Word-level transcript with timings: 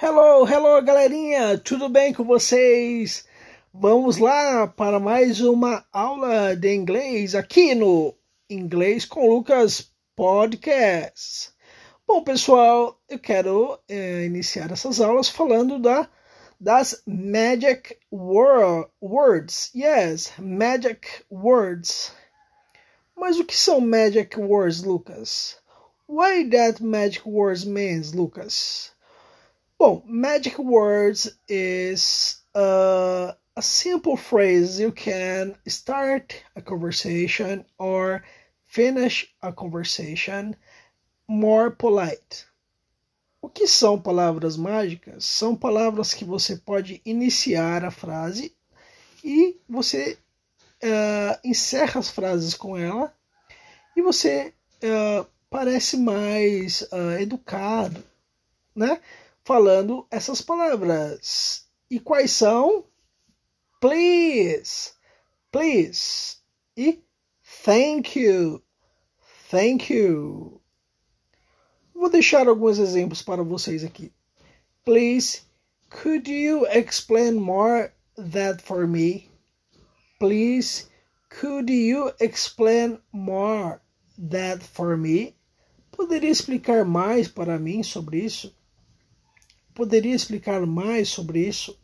Hello, 0.00 0.46
hello, 0.46 0.80
galerinha, 0.80 1.58
tudo 1.58 1.88
bem 1.88 2.14
com 2.14 2.22
vocês? 2.22 3.26
Vamos 3.74 4.18
lá 4.18 4.68
para 4.68 5.00
mais 5.00 5.40
uma 5.40 5.84
aula 5.92 6.54
de 6.54 6.72
inglês 6.72 7.34
aqui 7.34 7.74
no 7.74 8.14
Inglês 8.48 9.04
com 9.04 9.28
Lucas 9.28 9.90
Podcast. 10.14 11.50
Bom, 12.06 12.22
pessoal, 12.22 12.96
eu 13.08 13.18
quero 13.18 13.76
é, 13.88 14.24
iniciar 14.24 14.70
essas 14.70 15.00
aulas 15.00 15.28
falando 15.28 15.80
da, 15.80 16.08
das 16.60 17.02
Magic 17.04 17.98
word, 18.12 18.88
Words. 19.02 19.72
Yes, 19.74 20.32
Magic 20.38 21.08
Words. 21.28 22.12
Mas 23.16 23.36
o 23.36 23.44
que 23.44 23.56
são 23.56 23.80
Magic 23.80 24.38
Words, 24.38 24.80
Lucas? 24.84 25.56
What 26.06 26.50
that 26.50 26.84
Magic 26.84 27.28
Words 27.28 27.64
means, 27.64 28.12
Lucas? 28.12 28.96
Well, 29.78 30.02
magic 30.08 30.58
words 30.58 31.38
is 31.46 32.42
uh, 32.52 33.30
a 33.56 33.62
simple 33.62 34.16
phrase 34.16 34.80
you 34.80 34.90
can 34.90 35.54
start 35.68 36.34
a 36.56 36.62
conversation 36.62 37.64
or 37.78 38.24
finish 38.64 39.32
a 39.40 39.52
conversation 39.52 40.56
more 41.28 41.70
polite. 41.70 42.44
O 43.40 43.48
que 43.48 43.68
são 43.68 44.00
palavras 44.00 44.56
mágicas? 44.56 45.24
São 45.24 45.54
palavras 45.54 46.12
que 46.12 46.24
você 46.24 46.56
pode 46.56 47.00
iniciar 47.04 47.84
a 47.84 47.92
frase 47.92 48.52
e 49.22 49.60
você 49.68 50.18
uh, 50.82 51.38
encerra 51.44 52.00
as 52.00 52.10
frases 52.10 52.52
com 52.52 52.76
ela 52.76 53.14
e 53.96 54.02
você 54.02 54.52
uh, 54.82 55.24
parece 55.48 55.96
mais 55.96 56.82
uh, 56.82 57.20
educado, 57.20 58.02
né? 58.74 59.00
Falando 59.48 60.06
essas 60.10 60.42
palavras. 60.42 61.66
E 61.90 61.98
quais 61.98 62.32
são? 62.32 62.84
Please, 63.80 64.92
please 65.50 66.36
e 66.76 67.02
thank 67.64 68.20
you, 68.20 68.62
thank 69.50 69.90
you. 69.90 70.60
Vou 71.94 72.10
deixar 72.10 72.46
alguns 72.46 72.78
exemplos 72.78 73.22
para 73.22 73.42
vocês 73.42 73.82
aqui. 73.82 74.12
Please, 74.84 75.40
could 75.88 76.30
you 76.30 76.66
explain 76.66 77.36
more 77.36 77.90
that 78.16 78.62
for 78.62 78.86
me? 78.86 79.30
Please, 80.18 80.90
could 81.40 81.72
you 81.72 82.12
explain 82.20 82.98
more 83.10 83.80
that 84.18 84.62
for 84.62 84.94
me? 84.94 85.34
Poderia 85.90 86.30
explicar 86.30 86.84
mais 86.84 87.28
para 87.28 87.58
mim 87.58 87.82
sobre 87.82 88.18
isso? 88.18 88.54
Poderia 89.78 90.12
explicar 90.12 90.66
mais 90.66 91.08
sobre 91.08 91.46
isso? 91.46 91.78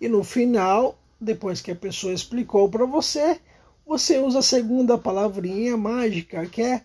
E 0.00 0.08
no 0.08 0.24
final, 0.24 0.98
depois 1.20 1.60
que 1.60 1.70
a 1.70 1.76
pessoa 1.76 2.12
explicou 2.12 2.68
para 2.68 2.84
você, 2.84 3.40
você 3.86 4.18
usa 4.18 4.40
a 4.40 4.42
segunda 4.42 4.98
palavrinha 4.98 5.76
mágica, 5.76 6.44
que 6.46 6.60
é 6.60 6.84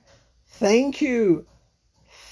thank 0.59 1.03
you. 1.03 1.43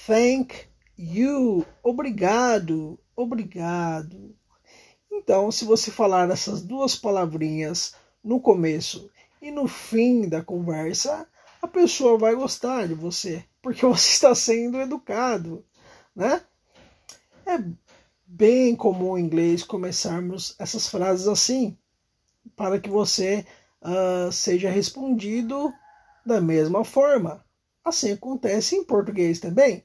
Thank 0.06 0.54
you. 0.96 1.66
Obrigado. 1.82 2.96
Obrigado. 3.16 4.36
Então, 5.10 5.50
se 5.50 5.64
você 5.64 5.90
falar 5.90 6.30
essas 6.30 6.62
duas 6.62 6.94
palavrinhas 6.94 7.96
no 8.22 8.40
começo 8.40 9.10
e 9.40 9.50
no 9.50 9.66
fim 9.66 10.28
da 10.28 10.44
conversa, 10.44 11.26
a 11.60 11.66
pessoa 11.66 12.16
vai 12.16 12.36
gostar 12.36 12.86
de 12.86 12.94
você, 12.94 13.44
porque 13.60 13.82
você 13.84 14.10
está 14.10 14.32
sendo 14.32 14.80
educado, 14.80 15.64
né? 16.14 16.40
É 17.52 17.62
bem 18.24 18.74
comum 18.74 19.18
em 19.18 19.24
inglês 19.24 19.62
começarmos 19.62 20.56
essas 20.58 20.88
frases 20.88 21.28
assim, 21.28 21.76
para 22.56 22.80
que 22.80 22.88
você 22.88 23.46
uh, 23.82 24.32
seja 24.32 24.70
respondido 24.70 25.70
da 26.24 26.40
mesma 26.40 26.82
forma. 26.82 27.44
Assim 27.84 28.12
acontece 28.12 28.76
em 28.76 28.84
português 28.84 29.38
também, 29.38 29.84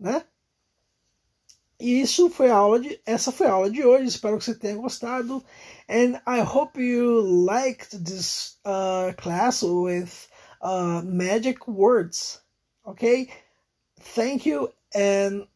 né? 0.00 0.24
E 1.78 2.00
isso 2.00 2.30
foi 2.30 2.48
a 2.48 2.56
aula 2.56 2.80
de, 2.80 2.98
essa 3.04 3.30
foi 3.30 3.48
a 3.48 3.52
aula 3.52 3.70
de 3.70 3.84
hoje. 3.84 4.06
Espero 4.06 4.38
que 4.38 4.44
você 4.44 4.54
tenha 4.54 4.76
gostado. 4.76 5.44
And 5.86 6.22
I 6.26 6.40
hope 6.40 6.80
you 6.80 7.20
liked 7.44 7.98
this 8.02 8.58
uh, 8.64 9.12
class 9.20 9.62
with 9.62 10.10
uh, 10.62 11.02
magic 11.04 11.68
words. 11.68 12.40
Okay? 12.86 13.28
Thank 14.00 14.48
you 14.48 14.72
and 14.94 15.46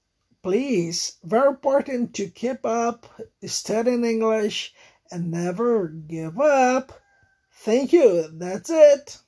Please, 0.42 1.18
very 1.24 1.48
important 1.48 2.14
to 2.14 2.28
keep 2.28 2.64
up 2.64 3.06
studying 3.44 4.04
English 4.04 4.72
and 5.10 5.30
never 5.30 5.88
give 5.88 6.38
up. 6.40 6.92
Thank 7.52 7.92
you. 7.92 8.28
That's 8.32 8.70
it. 8.70 9.18